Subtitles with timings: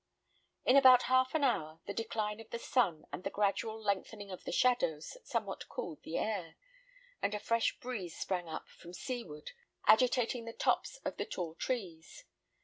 [0.65, 4.45] In about half an hour, the decline of the sun, and the gradual lengthening of
[4.45, 6.55] the shadows, somewhat cooled the air,
[7.21, 9.51] and a fresh breeze sprang up from sea ward,
[9.85, 12.25] agitating the tops of the tall trees.